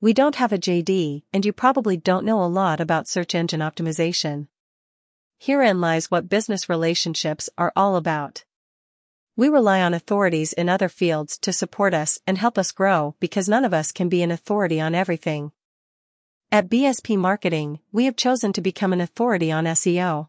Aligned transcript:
We 0.00 0.12
don't 0.12 0.36
have 0.36 0.52
a 0.52 0.58
JD, 0.58 1.24
and 1.32 1.44
you 1.44 1.52
probably 1.52 1.96
don't 1.96 2.24
know 2.24 2.40
a 2.40 2.46
lot 2.46 2.78
about 2.78 3.08
search 3.08 3.34
engine 3.34 3.58
optimization. 3.58 4.46
Herein 5.38 5.80
lies 5.80 6.08
what 6.08 6.28
business 6.28 6.68
relationships 6.68 7.50
are 7.58 7.72
all 7.74 7.96
about. 7.96 8.44
We 9.36 9.48
rely 9.48 9.82
on 9.82 9.94
authorities 9.94 10.52
in 10.52 10.68
other 10.68 10.88
fields 10.88 11.36
to 11.38 11.52
support 11.52 11.94
us 11.94 12.20
and 12.28 12.38
help 12.38 12.58
us 12.58 12.70
grow 12.70 13.16
because 13.18 13.48
none 13.48 13.64
of 13.64 13.74
us 13.74 13.90
can 13.90 14.08
be 14.08 14.22
an 14.22 14.30
authority 14.30 14.80
on 14.80 14.94
everything. 14.94 15.50
At 16.52 16.68
BSP 16.68 17.16
Marketing, 17.16 17.80
we 17.90 18.04
have 18.04 18.14
chosen 18.14 18.52
to 18.52 18.60
become 18.60 18.92
an 18.92 19.00
authority 19.00 19.50
on 19.50 19.64
SEO. 19.64 20.28